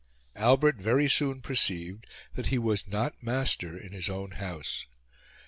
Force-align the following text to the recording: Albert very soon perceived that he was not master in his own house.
Albert 0.35 0.77
very 0.77 1.07
soon 1.07 1.41
perceived 1.41 2.07
that 2.33 2.47
he 2.47 2.57
was 2.57 2.87
not 2.87 3.21
master 3.21 3.77
in 3.77 3.91
his 3.91 4.09
own 4.09 4.31
house. 4.31 4.87